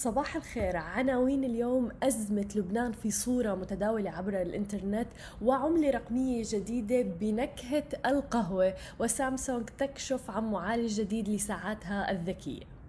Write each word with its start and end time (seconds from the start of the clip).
صباح 0.00 0.36
الخير. 0.36 0.76
عناوين 0.76 1.44
اليوم 1.44 1.88
أزمة 2.02 2.48
لبنان 2.54 2.92
في 2.92 3.10
صورة 3.10 3.54
متداولة 3.54 4.10
عبر 4.10 4.42
الإنترنت 4.42 5.06
وعملة 5.42 5.90
رقمية 5.90 6.42
جديدة 6.46 7.02
بنكهة 7.02 7.84
القهوة 8.06 8.74
وسامسونج 8.98 9.68
تكشف 9.78 10.30
عن 10.30 10.50
معالج 10.50 11.00
جديد 11.00 11.28
لساعاتها 11.28 12.10
الذكية. 12.10 12.79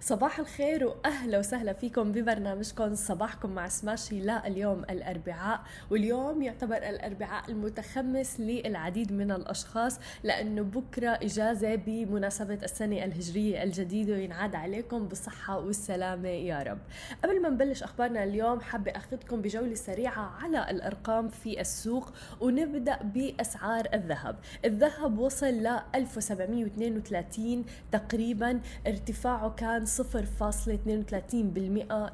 صباح 0.00 0.38
الخير 0.38 0.86
وأهلا 0.86 1.38
وسهلا 1.38 1.72
فيكم 1.72 2.12
ببرنامجكم 2.12 2.94
صباحكم 2.94 3.50
مع 3.50 3.68
سماشي 3.68 4.20
لا 4.20 4.46
اليوم 4.46 4.82
الأربعاء 4.90 5.60
واليوم 5.90 6.42
يعتبر 6.42 6.76
الأربعاء 6.76 7.50
المتخمس 7.50 8.40
للعديد 8.40 9.12
من 9.12 9.30
الأشخاص 9.30 9.98
لأنه 10.22 10.62
بكرة 10.62 11.10
إجازة 11.10 11.74
بمناسبة 11.74 12.58
السنة 12.62 13.04
الهجرية 13.04 13.62
الجديدة 13.62 14.12
وينعاد 14.12 14.54
عليكم 14.54 15.08
بالصحة 15.08 15.58
والسلامة 15.58 16.28
يا 16.28 16.62
رب. 16.62 16.78
قبل 17.24 17.42
ما 17.42 17.48
نبلش 17.48 17.82
أخبارنا 17.82 18.24
اليوم 18.24 18.60
حابة 18.60 18.90
أخذكم 18.90 19.42
بجولة 19.42 19.74
سريعة 19.74 20.34
على 20.42 20.70
الأرقام 20.70 21.28
في 21.28 21.60
السوق 21.60 22.12
ونبدأ 22.40 22.98
بأسعار 23.02 23.88
الذهب. 23.94 24.36
الذهب 24.64 25.18
وصل 25.18 25.46
ل 25.46 25.80
1732 25.94 27.64
تقريبا 27.92 28.60
ارتفاعه 28.86 29.50
كان 29.50 29.87
0.32% 29.88 29.92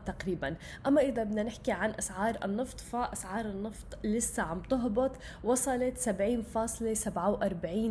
تقريبا. 0.07 0.57
أما 0.87 1.01
إذا 1.01 1.25
بدنا 1.25 1.43
نحكي 1.43 1.73
عن 1.73 1.91
أسعار 1.91 2.39
النفط 2.45 2.81
فأسعار 2.81 3.45
النفط 3.45 3.87
لسه 4.05 4.43
عم 4.43 4.61
تهبط 4.61 5.11
وصلت 5.45 5.99
70.47 5.99 6.05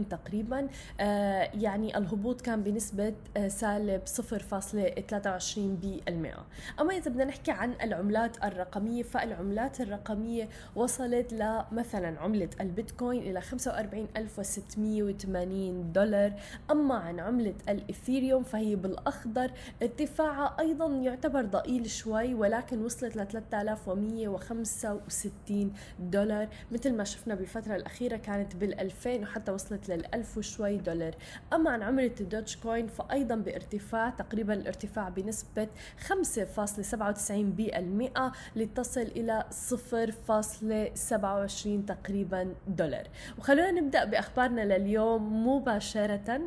تقريبا. 0.10 0.68
آه 1.00 1.50
يعني 1.54 1.98
الهبوط 1.98 2.42
كان 2.42 2.64
بنسبة 2.64 3.14
آه 3.38 3.48
سالب 3.48 4.02
0.23 4.06 5.58
بالمئة. 5.58 6.46
أما 6.80 6.98
إذا 6.98 7.12
بدنا 7.12 7.26
نحكي 7.26 7.52
عن 7.52 7.74
العملات 7.84 8.44
الرقمية 8.44 9.04
فالعملات 9.04 9.82
الرقمية 9.82 10.50
وصلت 10.76 11.34
لمثلا 11.34 12.20
عملة 12.20 12.50
البيتكوين 12.62 13.22
إلى 13.22 13.42
45680 13.42 15.92
دولار. 15.94 16.34
أما 16.72 16.96
عن 16.96 17.20
عملة 17.20 17.54
الإثيريوم 17.70 18.44
فهي 18.44 18.76
بالأخضر 18.76 19.52
ارتفاعها 19.82 20.56
أيضا 20.60 20.88
يعتبر 20.88 21.46
ضئيل 21.46 21.90
شوي 21.90 22.34
ولكن 22.34 22.86
وصلت 22.86 23.18
ل 23.18 23.28
3165 23.28 25.74
دولار 26.00 26.48
مثل 26.72 26.94
ما 26.94 27.04
شفنا 27.04 27.36
بالفترة 27.36 27.76
الأخيرة 27.76 28.18
كانت 28.18 28.56
بال 28.56 28.80
2000 28.80 29.22
وحتى 29.22 29.52
وصلت 29.52 29.90
لل 29.90 30.06
1000 30.14 30.38
وشوي 30.38 30.78
دولار. 30.78 31.16
أما 31.54 31.72
عن 31.72 31.84
عملة 31.84 32.12
الدوتش 32.22 32.58
كوين 32.58 32.88
فأيضا 32.88 33.36
بارتفاع 33.36 34.10
تقريبا 34.10 34.54
الارتفاع 34.54 35.10
بنسبة 35.10 35.68
5.97% 36.08 38.32
لتصل 38.56 39.02
إلى 39.02 39.46
0.27 39.52 41.86
تقريبا 41.88 42.54
دولار. 42.68 43.08
وخلونا 43.40 43.72
نبدأ 43.72 44.06
بأخبارنا 44.06 44.78
لليوم 44.78 45.48
مباشرة. 45.48 46.42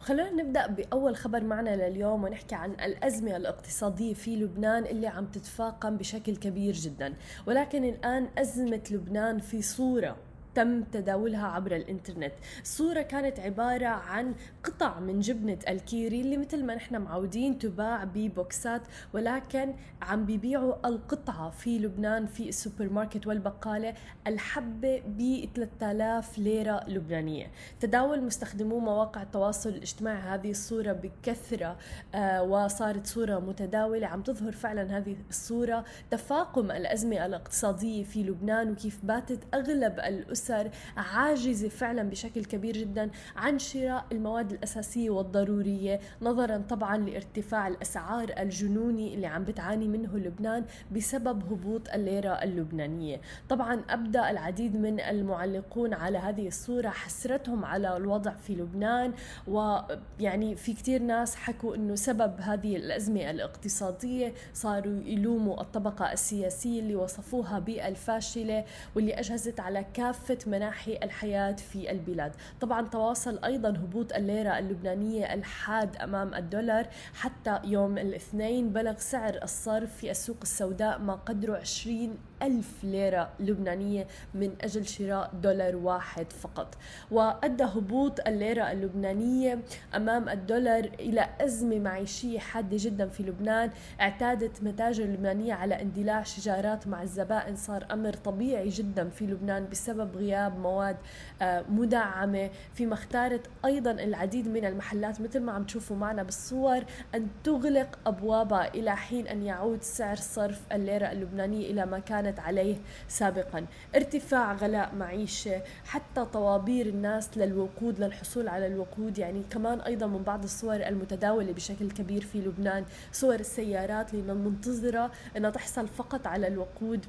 خلونا 0.00 0.30
نبدأ 0.30 0.66
بأول 0.66 1.16
خبر 1.16 1.44
معنا 1.44 1.88
لليوم 1.88 2.24
ونحكي 2.24 2.54
عن 2.54 2.71
الأزمة 2.80 3.36
الاقتصادية 3.36 4.14
في 4.14 4.36
لبنان 4.36 4.84
اللي 4.84 5.06
عم 5.06 5.26
تتفاقم 5.26 5.96
بشكل 5.96 6.36
كبير 6.36 6.74
جدا. 6.74 7.14
ولكن 7.46 7.84
الآن 7.84 8.28
أزمة 8.38 8.82
لبنان 8.90 9.38
في 9.38 9.62
صورة 9.62 10.16
تم 10.54 10.82
تداولها 10.82 11.46
عبر 11.46 11.76
الإنترنت. 11.76 12.32
الصورة 12.62 13.02
كانت 13.02 13.40
عبارة 13.40 13.86
عن 13.86 14.34
قطع 14.64 15.00
من 15.00 15.20
جبنة 15.20 15.58
الكيري 15.68 16.20
اللي 16.20 16.36
مثل 16.36 16.64
ما 16.64 16.74
نحن 16.74 16.96
معودين 16.96 17.58
تباع 17.58 18.04
ببوكسات 18.04 18.82
ولكن 19.12 19.74
عم 20.02 20.26
بيبيعوا 20.26 20.88
القطعة 20.88 21.50
في 21.50 21.78
لبنان 21.78 22.26
في 22.26 22.48
السوبر 22.48 22.88
ماركت 22.88 23.26
والبقالة 23.26 23.94
الحبة 24.26 25.02
ب 25.06 25.48
3000 25.54 26.38
ليرة 26.38 26.84
لبنانية. 26.88 27.50
تداول 27.80 28.24
مستخدمو 28.24 28.78
مواقع 28.78 29.22
التواصل 29.22 29.70
الاجتماعي. 29.70 30.22
هذه 30.22 30.50
الصورة 30.50 30.92
بكثرة 30.92 31.76
آه 32.14 32.42
وصارت 32.42 33.06
صورة 33.06 33.38
متداولة. 33.38 34.06
عم 34.06 34.22
تظهر 34.22 34.52
فعلا 34.52 34.98
هذه 34.98 35.16
الصورة 35.30 35.84
تفاقم 36.10 36.70
الأزمة 36.70 37.26
الاقتصادية 37.26 38.04
في 38.04 38.22
لبنان 38.22 38.70
وكيف 38.70 38.98
باتت 39.02 39.38
أغلب 39.54 39.98
الأسر 39.98 40.41
الأسر 40.50 40.70
عاجزة 40.96 41.68
فعلا 41.68 42.02
بشكل 42.02 42.44
كبير 42.44 42.76
جدا 42.76 43.10
عن 43.36 43.58
شراء 43.58 44.04
المواد 44.12 44.52
الأساسية 44.52 45.10
والضرورية 45.10 46.00
نظرا 46.22 46.56
طبعا 46.58 46.96
لارتفاع 46.96 47.68
الأسعار 47.68 48.32
الجنوني 48.38 49.14
اللي 49.14 49.26
عم 49.26 49.44
بتعاني 49.44 49.88
منه 49.88 50.16
لبنان 50.18 50.64
بسبب 50.92 51.52
هبوط 51.52 51.88
الليرة 51.88 52.32
اللبنانية. 52.32 53.20
طبعا 53.48 53.82
أبدأ 53.90 54.30
العديد 54.30 54.76
من 54.76 55.00
المعلقون 55.00 55.94
على 55.94 56.18
هذه 56.18 56.48
الصورة 56.48 56.88
حسرتهم 56.88 57.64
على 57.64 57.96
الوضع 57.96 58.30
في 58.30 58.54
لبنان 58.54 59.12
ويعني 59.48 60.56
في 60.56 60.72
كتير 60.72 61.02
ناس 61.02 61.34
حكوا 61.36 61.76
أنه 61.76 61.94
سبب 61.94 62.40
هذه 62.40 62.76
الأزمة 62.76 63.30
الاقتصادية 63.30 64.32
صاروا 64.54 65.00
يلوموا 65.04 65.60
الطبقة 65.60 66.12
السياسية 66.12 66.80
اللي 66.80 66.96
وصفوها 66.96 67.58
بالفاشلة 67.58 68.64
واللي 68.94 69.14
أجهزت 69.14 69.60
على 69.60 69.84
كافة 69.94 70.31
كافة 70.34 70.50
مناحي 70.50 70.98
الحياة 71.02 71.52
في 71.52 71.90
البلاد. 71.90 72.32
طبعا 72.60 72.88
تواصل 72.88 73.38
أيضا 73.44 73.68
هبوط 73.68 74.12
الليرة 74.12 74.58
اللبنانية 74.58 75.34
الحاد 75.34 75.96
أمام 75.96 76.34
الدولار 76.34 76.86
حتى 77.14 77.60
يوم 77.64 77.98
الاثنين 77.98 78.72
بلغ 78.72 78.96
سعر 78.96 79.38
الصرف 79.42 79.96
في 79.96 80.10
السوق 80.10 80.36
السوداء 80.42 80.98
ما 80.98 81.14
قدره 81.14 81.56
20 81.56 82.18
ألف 82.42 82.84
ليرة 82.84 83.28
لبنانية 83.40 84.06
من 84.34 84.52
أجل 84.60 84.86
شراء 84.86 85.30
دولار 85.42 85.76
واحد 85.76 86.32
فقط. 86.32 86.74
وأدى 87.10 87.64
هبوط 87.64 88.20
الليرة 88.28 88.72
اللبنانية 88.72 89.58
أمام 89.96 90.28
الدولار 90.28 90.84
إلى 91.00 91.28
أزمة 91.40 91.78
معيشية 91.78 92.38
حادة 92.38 92.76
جدا 92.80 93.08
في 93.08 93.22
لبنان 93.22 93.70
اعتادت 94.00 94.62
متاجر 94.62 95.04
اللبنانية 95.04 95.54
على 95.54 95.82
اندلاع 95.82 96.22
شجارات 96.22 96.86
مع 96.86 97.02
الزبائن. 97.02 97.56
صار 97.56 97.86
أمر 97.92 98.12
طبيعي 98.12 98.68
جدا 98.68 99.08
في 99.08 99.26
لبنان 99.26 99.68
بسبب 99.70 100.16
غياب 100.16 100.58
مواد 100.58 100.96
آه، 101.42 101.64
مدعمة. 101.70 102.50
فيما 102.74 102.94
اختارت 102.94 103.46
أيضا 103.64 103.90
العديد 103.90 104.48
من 104.48 104.64
المحلات 104.64 105.20
مثل 105.20 105.40
ما 105.40 105.52
عم 105.52 105.64
تشوفوا 105.64 105.96
معنا 105.96 106.22
بالصور 106.22 106.84
أن 107.14 107.26
تغلق 107.44 107.98
أبوابها 108.06 108.74
إلى 108.74 108.96
حين 108.96 109.26
أن 109.26 109.42
يعود 109.42 109.82
سعر 109.82 110.16
صرف 110.16 110.60
الليرة 110.72 111.12
اللبنانية 111.12 111.70
إلى 111.70 111.86
ما 111.86 111.98
كانت 111.98 112.31
كانت 112.32 112.40
عليه 112.40 112.76
سابقا. 113.08 113.66
ارتفاع 113.96 114.52
غلاء 114.52 114.94
معيشة 114.94 115.62
حتى 115.84 116.24
طوابير 116.24 116.86
الناس 116.86 117.38
للوقود 117.38 118.00
للحصول 118.00 118.48
على 118.48 118.66
الوقود. 118.66 119.18
يعني 119.18 119.42
كمان 119.50 119.80
أيضا 119.80 120.06
من 120.06 120.22
بعض 120.22 120.42
الصور 120.42 120.76
المتداولة 120.76 121.52
بشكل 121.52 121.90
كبير 121.90 122.22
في 122.22 122.38
لبنان 122.38 122.84
صور 123.12 123.34
السيارات 123.34 124.14
اللي 124.14 124.34
منتظرة 124.34 125.10
أنها 125.36 125.50
تحصل 125.50 125.88
فقط 125.88 126.26
على 126.26 126.46
الوقود. 126.46 127.06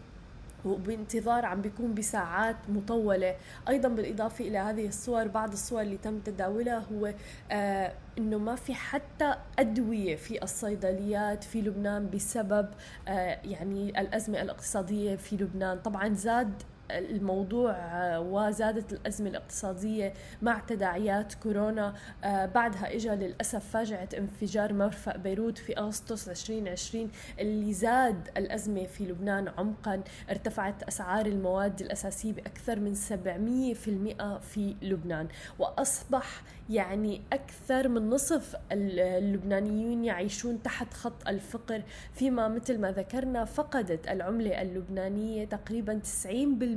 وبانتظار 0.65 1.45
عم 1.45 1.61
بيكون 1.61 1.93
بساعات 1.93 2.55
مطولة. 2.69 3.35
أيضا 3.69 3.89
بالإضافة 3.89 4.45
إلى 4.47 4.57
هذه 4.57 4.87
الصور 4.87 5.27
بعض 5.27 5.51
الصور 5.51 5.81
اللي 5.81 5.97
تم 5.97 6.19
تداولها 6.19 6.83
هو 6.93 7.13
آه 7.51 7.93
إنه 8.17 8.37
ما 8.37 8.55
في 8.55 8.73
حتى 8.73 9.35
أدوية 9.59 10.15
في 10.15 10.43
الصيدليات 10.43 11.43
في 11.43 11.61
لبنان 11.61 12.09
بسبب 12.09 12.67
آه 13.07 13.39
يعني 13.43 14.01
الأزمة 14.01 14.41
الاقتصادية 14.41 15.15
في 15.15 15.35
لبنان. 15.35 15.79
طبعا 15.79 16.13
زاد 16.13 16.63
الموضوع 16.91 17.71
آه، 17.71 18.19
وزادت 18.19 18.93
الأزمة 18.93 19.29
الاقتصادية 19.29 20.13
مع 20.41 20.59
تداعيات 20.59 21.33
كورونا. 21.33 21.93
آه، 22.23 22.45
بعدها 22.45 22.95
إجا 22.95 23.15
للأسف 23.15 23.69
فاجعة 23.69 24.09
انفجار 24.17 24.73
مرفأ 24.73 25.17
بيروت 25.17 25.57
في 25.57 25.77
أغسطس 25.77 26.29
2020 26.29 27.11
اللي 27.39 27.73
زاد 27.73 28.29
الأزمة 28.37 28.85
في 28.85 29.05
لبنان 29.05 29.47
عمقا. 29.57 30.01
ارتفعت 30.29 30.83
أسعار 30.83 31.25
المواد 31.25 31.81
الأساسية 31.81 32.33
بأكثر 32.33 32.79
من 32.79 32.95
700% 32.95 34.39
في 34.39 34.75
لبنان. 34.81 35.27
وأصبح 35.59 36.41
يعني 36.69 37.21
أكثر 37.33 37.87
من 37.87 38.09
نصف 38.09 38.55
اللبنانيين 38.71 40.05
يعيشون 40.05 40.63
تحت 40.63 40.93
خط 40.93 41.27
الفقر. 41.27 41.81
فيما 42.13 42.47
مثل 42.47 42.77
ما 42.79 42.91
ذكرنا 42.91 43.45
فقدت 43.45 44.07
العملة 44.07 44.61
اللبنانية 44.61 45.45
تقريبا 45.45 45.93
90% 45.93 46.72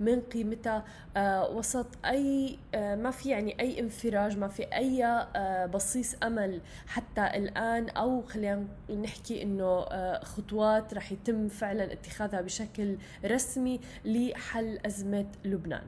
من 0.00 0.20
قيمتها. 0.20 0.84
آه، 1.16 1.50
وسط 1.50 1.86
أي 2.04 2.58
آه، 2.74 2.94
ما 2.94 3.10
في 3.10 3.28
يعني 3.28 3.60
أي 3.60 3.80
انفراج 3.80 4.38
ما 4.38 4.48
في 4.48 4.62
أي 4.62 5.04
آه، 5.04 5.66
بصيص 5.66 6.16
أمل. 6.22 6.60
حتى 6.86 7.26
الآن 7.26 7.88
أو 7.88 8.22
خلينا 8.22 8.66
نحكي 9.02 9.42
إنه 9.42 9.84
خطوات 10.18 10.94
رح 10.94 11.12
يتم 11.12 11.48
فعلا 11.48 11.92
اتخاذها 11.92 12.40
بشكل 12.40 12.96
رسمي 13.24 13.80
لحل 14.04 14.78
أزمة 14.86 15.26
لبنان. 15.44 15.84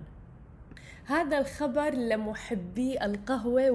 هذا 1.06 1.38
الخبر 1.38 1.94
لمحبي 1.94 3.05
القهوة 3.05 3.70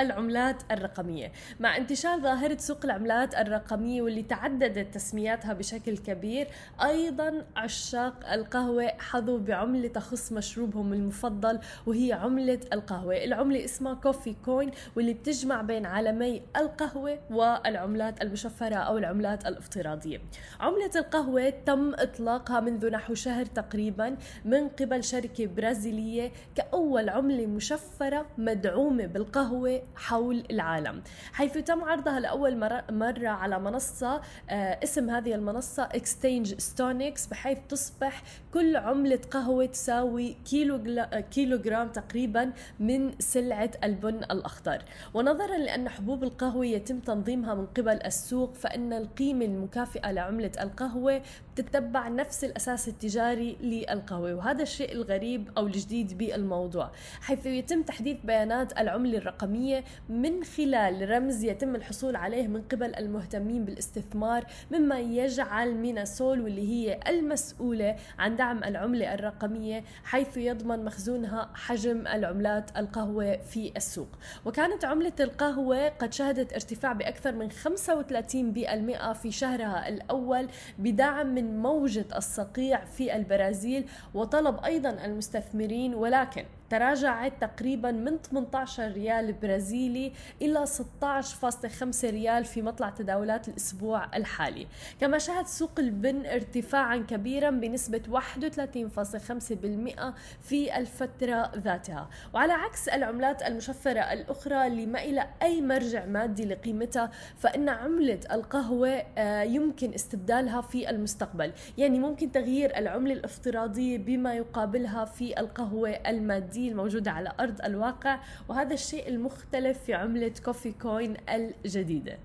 والعملات 0.00 0.62
الرقمية. 0.70 1.32
مع 1.60 1.76
انتشار 1.76 2.20
ظاهرة 2.20 2.56
سوق 2.56 2.78
العملات 2.84 3.34
الرقمية 3.34 4.02
واللي 4.02 4.22
تعددت 4.22 4.94
تسمياتها 4.94 5.52
بشكل 5.52 5.98
كبير 5.98 6.48
أيضا 6.82 7.44
عشاق 7.56 8.32
القهوة 8.32 8.92
حظوا 8.98 9.38
بعملة 9.38 9.88
تخص 9.88 10.32
مشروبهم 10.32 10.92
المفضل 10.92 11.58
وهي 11.86 12.12
عملة 12.12 12.60
القهوة. 12.72 13.24
العملة 13.24 13.64
اسمها 13.64 13.94
كوفي 13.94 14.36
كوين 14.44 14.70
واللي 14.96 15.14
بتجمع 15.14 15.62
بين 15.62 15.86
عالمي 15.86 16.42
القهوة 16.56 17.18
والعملات 17.30 18.22
المشفرة 18.22 18.76
أو 18.76 18.98
العملات 18.98 19.46
الافتراضية. 19.46 20.20
عملة 20.60 20.90
القهوة 20.96 21.50
تم 21.50 21.94
إطلاقها 21.94 22.60
منذ 22.60 22.90
نحو 22.90 23.14
شهر 23.14 23.44
تقريبا 23.46 24.16
من 24.44 24.68
قبل 24.68 25.04
شركة 25.04 25.46
برازيلية 25.46 26.32
كأول 26.54 27.08
عملة 27.08 27.46
مشفرة 27.46 28.26
مدعومة 28.38 29.06
بالقهوة 29.06 29.82
حول 29.96 30.44
العالم. 30.50 31.02
حيث 31.32 31.58
تم 31.58 31.84
عرضها 31.84 32.20
لأول 32.20 32.56
مرة 32.90 33.28
على 33.28 33.58
منصة 33.58 34.20
آه، 34.50 34.78
اسم 34.82 35.10
هذه 35.10 35.34
المنصة 35.34 35.82
Exchange 35.82 36.54
Stonoex 36.58 37.26
بحيث 37.26 37.58
تصبح 37.68 38.22
كل 38.54 38.76
عملة 38.76 39.20
قهوة 39.30 39.66
تساوي 39.66 40.36
كيلو 40.50 41.04
كيلو 41.30 41.58
جرام 41.58 41.88
تقريبا 41.88 42.52
من 42.80 43.12
سلعة 43.18 43.70
البن 43.84 44.16
الأخضر. 44.16 44.82
ونظرا 45.14 45.58
لأن 45.58 45.88
حبوب 45.88 46.24
القهوة 46.24 46.66
يتم 46.66 47.00
تنظيمها 47.00 47.54
من 47.54 47.66
قبل 47.66 48.02
السوق 48.06 48.54
فإن 48.54 48.92
القيمة 48.92 49.44
المكافئة 49.44 50.12
لعملة 50.12 50.52
القهوة 50.60 51.22
تتبع 51.56 52.08
نفس 52.08 52.44
الأساس 52.44 52.88
التجاري 52.88 53.56
للقهوة 53.60 54.34
وهذا 54.34 54.62
الشيء 54.62 54.92
الغريب 54.92 55.50
أو 55.58 55.66
الجديد 55.66 56.18
بالموضوع. 56.18 56.90
حيث 57.20 57.46
يتم 57.46 57.82
تحديث 57.82 58.18
بيانات 58.24 58.80
العملة 58.80 59.18
الرقمية 59.18 59.79
من 60.08 60.44
خلال 60.44 61.10
رمز 61.10 61.44
يتم 61.44 61.74
الحصول 61.74 62.16
عليه 62.16 62.46
من 62.46 62.62
قبل 62.62 62.94
المهتمين 62.94 63.64
بالاستثمار 63.64 64.44
مما 64.70 64.98
يجعل 64.98 65.74
ميناسول 65.74 66.40
واللي 66.40 66.68
هي 66.68 67.00
المسؤولة 67.08 67.96
عن 68.18 68.36
دعم 68.36 68.64
العملة 68.64 69.14
الرقمية 69.14 69.84
حيث 70.04 70.36
يضمن 70.36 70.84
مخزونها 70.84 71.50
حجم 71.54 72.06
العملات 72.06 72.78
القهوة 72.78 73.36
في 73.36 73.72
السوق. 73.76 74.08
وكانت 74.44 74.84
عملة 74.84 75.12
القهوة 75.20 75.88
قد 75.88 76.12
شهدت 76.12 76.52
ارتفاع 76.52 76.92
بأكثر 76.92 77.32
من 77.32 77.50
35% 77.50 79.12
في 79.12 79.30
شهرها 79.30 79.88
الأول 79.88 80.48
بدعم 80.78 81.34
من 81.34 81.58
موجة 81.58 82.06
الصقيع 82.16 82.84
في 82.84 83.16
البرازيل 83.16 83.84
وطلب 84.14 84.64
أيضا 84.64 84.90
المستثمرين 85.04 85.94
ولكن 85.94 86.44
تراجعت 86.70 87.32
تقريبا 87.40 87.90
من 87.90 88.18
18 88.18 88.92
ريال 88.92 89.32
برازيلي 89.32 90.12
إلى 90.42 90.66
16.5 90.66 92.04
ريال 92.04 92.44
في 92.44 92.62
مطلع 92.62 92.90
تداولات 92.90 93.48
الأسبوع 93.48 94.16
الحالي. 94.16 94.66
كما 95.00 95.18
شهد 95.18 95.46
سوق 95.46 95.70
البن 95.78 96.26
ارتفاعا 96.26 96.96
كبيرا 96.96 97.50
بنسبة 97.50 98.02
31.5% 98.08 100.12
في 100.42 100.78
الفترة 100.78 101.52
ذاتها. 101.56 102.08
وعلى 102.34 102.52
عكس 102.52 102.88
العملات 102.88 103.42
المشفرة 103.42 104.00
الأخرى 104.00 104.66
اللي 104.66 104.86
ما 104.86 105.04
إلى 105.04 105.26
أي 105.42 105.60
مرجع 105.60 106.04
مادي 106.04 106.44
لقيمتها 106.44 107.10
فإن 107.38 107.68
عملة 107.68 108.20
القهوة 108.32 109.02
آه، 109.18 109.42
يمكن 109.42 109.94
استبدالها 109.94 110.60
في 110.60 110.90
المستقبل. 110.90 111.52
يعني 111.78 111.98
ممكن 111.98 112.32
تغيير 112.32 112.76
العملة 112.76 113.12
الافتراضية 113.12 113.98
بما 113.98 114.34
يقابلها 114.34 115.04
في 115.04 115.40
القهوة 115.40 115.90
المادية. 115.90 116.59
العادية 116.60 116.72
الموجودة 116.72 117.10
على 117.10 117.32
أرض 117.40 117.62
الواقع 117.64 118.18
وهذا 118.48 118.74
الشيء 118.74 119.08
المختلف 119.08 119.78
في 119.84 119.94
عملة 119.94 120.32
Coffee 120.44 120.72
Coin 120.72 121.16
الجديدة. 121.28 122.18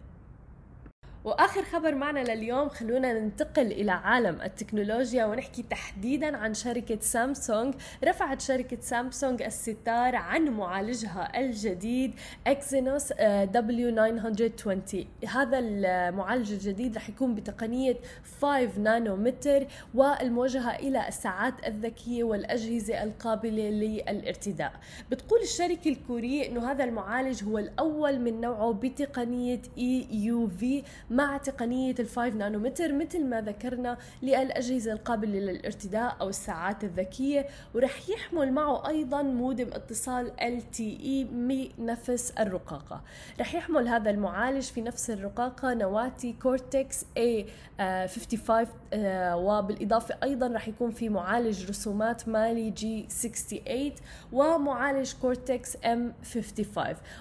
وآخر 1.26 1.64
خبر 1.64 1.96
معنا 1.96 2.20
لليوم 2.20 2.70
خلونا 2.70 3.14
ننتقل 3.14 3.72
إلى 3.72 3.92
عالم 3.92 4.42
التكنولوجيا 4.42 5.26
ونحكي 5.26 5.64
تحديدا 5.64 6.38
عن 6.38 6.54
شركة 6.54 6.98
سامسونج. 7.02 7.74
رفعت 8.04 8.42
شركة 8.42 8.78
سامسونج 8.82 9.42
الستار 9.42 10.16
عن 10.16 10.50
معالجها 10.50 11.40
الجديد 11.40 12.14
Exynos 12.48 13.14
W920 13.14 15.26
هذا 15.30 15.60
المعالج 15.60 16.52
الجديد 16.52 16.96
رح 16.96 17.10
يكون 17.10 17.36
بتقنية 17.36 17.96
5 18.42 18.80
نانومتر 18.80 19.68
والموجهة 19.94 20.76
إلى 20.76 21.08
الساعات 21.08 21.68
الذكية 21.68 22.24
والأجهزة 22.24 23.04
القابلة 23.04 23.70
للارتداء. 23.70 24.74
بتقول 25.12 25.40
الشركة 25.42 25.90
الكورية 25.90 26.48
إنه 26.48 26.72
هذا 26.72 26.84
المعالج 26.84 27.44
هو 27.44 27.58
الأول 27.58 28.20
من 28.20 28.42
نوعه 28.42 28.74
بتقنية 28.74 29.62
EUV 29.78 30.84
مع 31.16 31.38
تقنية 31.38 31.96
ال 32.00 32.08
5 32.08 32.30
نانومتر 32.30 32.94
مثل 32.94 33.26
ما 33.26 33.42
ذكرنا 33.42 33.98
للأجهزة 34.22 34.94
القابلة 34.94 35.40
للارتداء 35.40 36.18
أو 36.22 36.30
الساعات 36.30 36.84
الذكية 36.84 37.46
ورح 37.76 38.10
يحمل 38.10 38.52
معه 38.52 38.88
أيضا 38.88 39.22
مودم 39.22 39.68
اتصال 39.74 40.32
LTE 40.40 41.26
بنفس 41.32 42.34
الرقاقة. 42.40 43.02
رح 43.40 43.56
يحمل 43.56 43.88
هذا 43.88 44.10
المعالج 44.10 44.64
في 44.64 44.82
نفس 44.82 45.10
الرقاقة 45.10 45.74
نواتي 45.74 46.34
Cortex 46.42 47.04
A55 47.04 48.68
آه، 48.94 49.38
وبالإضافة 49.38 50.18
أيضا 50.24 50.48
رح 50.48 50.68
يكون 50.68 50.92
في 50.92 51.10
معالج 51.10 51.70
رسومات 51.70 52.30
Mali 52.30 52.70
G68 52.70 53.92
ومعالج 54.32 55.14
Cortex 55.22 55.78
M55 55.78 56.80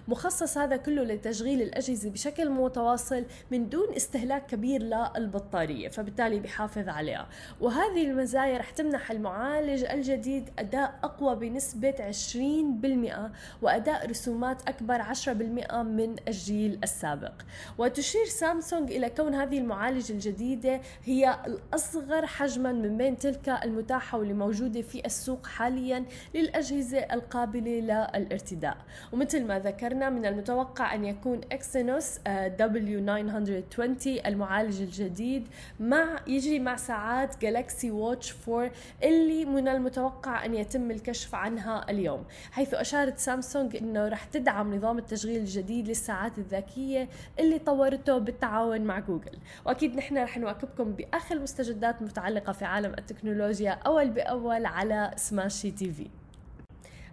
مخصص 0.08 0.58
هذا 0.58 0.76
كله 0.76 1.02
لتشغيل 1.02 1.62
الأجهزة 1.62 2.10
بشكل 2.10 2.50
متواصل 2.50 3.24
من 3.50 3.68
دون 3.68 3.83
بدون 3.84 3.96
استهلاك 3.96 4.46
كبير 4.46 4.82
للبطارية 4.82 5.88
فبالتالي 5.88 6.40
بيحافظ 6.40 6.88
عليها. 6.88 7.28
وهذه 7.60 8.02
المزايا 8.02 8.58
رح 8.58 8.70
تمنح 8.70 9.10
المعالج 9.10 9.84
الجديد 9.84 10.50
أداء 10.58 10.98
أقوى 11.02 11.36
بنسبة 11.36 11.94
20% 12.00 13.30
وأداء 13.62 14.10
رسومات 14.10 14.68
أكبر 14.68 15.02
10% 15.02 15.82
من 15.82 16.16
الجيل 16.28 16.78
السابق. 16.82 17.32
وتشير 17.78 18.24
سامسونج 18.24 18.92
إلى 18.92 19.10
كون 19.10 19.34
هذه 19.34 19.58
المعالجة 19.58 20.12
الجديدة 20.12 20.80
هي 21.04 21.38
الأصغر 21.46 22.26
حجما 22.26 22.72
من 22.72 22.96
بين 22.96 23.18
تلك 23.18 23.48
المتاحة 23.48 24.18
واللي 24.18 24.34
موجودة 24.34 24.82
في 24.82 25.06
السوق 25.06 25.46
حاليا 25.46 26.04
للأجهزة 26.34 26.98
القابلة 26.98 27.80
للارتداء. 27.80 28.76
ومثل 29.12 29.46
ما 29.46 29.58
ذكرنا 29.58 30.10
من 30.10 30.26
المتوقع 30.26 30.94
أن 30.94 31.04
يكون 31.04 31.40
اكسينوس 31.52 32.18
W900 32.58 33.73
20 33.74 33.96
المعالج 34.26 34.82
الجديد. 34.82 35.48
مع 35.80 36.20
يجي 36.26 36.58
مع 36.58 36.76
ساعات 36.76 37.42
جالكسي 37.42 37.90
واتش 37.90 38.34
4 38.48 38.70
اللي 39.02 39.44
من 39.44 39.68
المتوقع 39.68 40.44
أن 40.44 40.54
يتم 40.54 40.90
الكشف 40.90 41.34
عنها 41.34 41.90
اليوم. 41.90 42.24
حيث 42.50 42.74
أشارت 42.74 43.18
سامسونج 43.18 43.76
إنه 43.76 44.08
رح 44.08 44.24
تدعم 44.24 44.74
نظام 44.74 44.98
التشغيل 44.98 45.40
الجديد 45.40 45.88
للساعات 45.88 46.38
الذكية 46.38 47.08
اللي 47.38 47.58
طورته 47.58 48.18
بالتعاون 48.18 48.80
مع 48.80 48.98
جوجل. 48.98 49.38
وأكيد 49.66 49.96
نحن 49.96 50.18
رح 50.18 50.38
نواكبكم 50.38 50.92
باخر 50.92 51.36
المستجدات 51.36 52.00
المتعلقه 52.00 52.52
في 52.52 52.64
عالم 52.64 52.94
التكنولوجيا 52.98 53.70
أول 53.70 54.10
بأول 54.10 54.66
على 54.66 55.10
سماشي 55.16 55.70
TV 55.70 56.23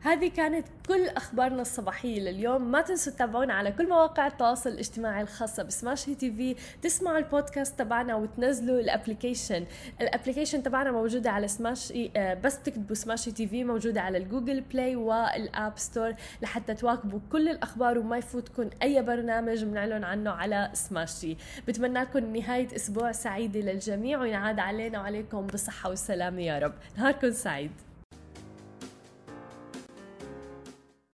هذه 0.03 0.27
كانت 0.29 0.67
كل 0.87 1.07
أخبارنا 1.07 1.61
الصباحية 1.61 2.19
لليوم. 2.19 2.71
ما 2.71 2.81
تنسوا 2.81 3.13
تتابعونا 3.13 3.53
على 3.53 3.71
كل 3.71 3.89
مواقع 3.89 4.27
التواصل 4.27 4.69
الاجتماعي 4.69 5.21
الخاصة 5.21 5.63
بسماش 5.63 6.05
TV. 6.05 6.55
تسمعوا 6.81 7.17
البودكاست 7.17 7.79
تبعنا 7.79 8.15
وتنزلوا 8.15 8.79
ال 8.79 8.87
application 8.87 9.65
ال 10.01 10.06
application 10.06 10.63
تبعنا 10.63 10.91
موجودة 10.91 11.31
على 11.31 11.47
سماش 11.47 11.93
آه، 12.15 12.33
بس 12.33 12.59
تكتبوا 12.63 12.95
سماش 12.95 13.25
TV 13.25 13.63
موجودة 13.63 14.01
على 14.01 14.17
ال 14.17 14.24
Google 14.24 14.61
Play 14.61 14.95
وال 14.95 15.28
App 15.28 15.77
Store 15.77 16.13
لحتى 16.41 16.73
تواكبوا 16.73 17.19
كل 17.31 17.49
الأخبار 17.49 17.97
وما 17.97 18.17
يفوتكم 18.17 18.69
أي 18.83 19.01
برنامج 19.01 19.63
بنعلن 19.63 20.03
عنه 20.03 20.31
على 20.31 20.69
سماشي. 20.73 21.37
بتمنى 21.67 21.99
لكم 21.99 22.35
نهاية 22.35 22.75
أسبوع 22.75 23.11
سعيدة 23.11 23.59
للجميع 23.59 24.19
وينعاد 24.19 24.59
علينا 24.59 24.99
وعليكم 24.99 25.47
بالصحه 25.47 25.89
والسلامه 25.89 26.41
يا 26.41 26.59
رب. 26.59 26.73
نهاركم 26.97 27.31
سعيد. 27.31 27.71